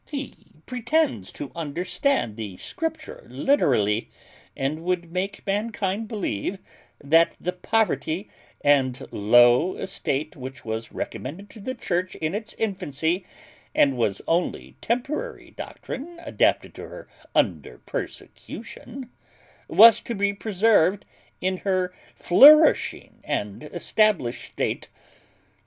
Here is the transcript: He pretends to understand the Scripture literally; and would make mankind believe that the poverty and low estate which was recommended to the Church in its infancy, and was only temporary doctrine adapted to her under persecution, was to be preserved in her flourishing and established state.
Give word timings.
He 0.09 0.33
pretends 0.65 1.31
to 1.33 1.51
understand 1.55 2.35
the 2.35 2.57
Scripture 2.57 3.21
literally; 3.29 4.09
and 4.57 4.83
would 4.83 5.11
make 5.11 5.45
mankind 5.45 6.07
believe 6.07 6.57
that 7.03 7.35
the 7.39 7.51
poverty 7.53 8.27
and 8.61 9.05
low 9.13 9.75
estate 9.75 10.35
which 10.35 10.65
was 10.65 10.91
recommended 10.91 11.51
to 11.51 11.59
the 11.59 11.75
Church 11.75 12.15
in 12.15 12.33
its 12.33 12.55
infancy, 12.55 13.27
and 13.75 13.95
was 13.95 14.23
only 14.27 14.75
temporary 14.81 15.51
doctrine 15.51 16.19
adapted 16.25 16.73
to 16.73 16.87
her 16.87 17.07
under 17.35 17.77
persecution, 17.77 19.11
was 19.67 20.01
to 20.01 20.15
be 20.15 20.33
preserved 20.33 21.05
in 21.41 21.57
her 21.57 21.93
flourishing 22.15 23.21
and 23.23 23.65
established 23.65 24.49
state. 24.49 24.89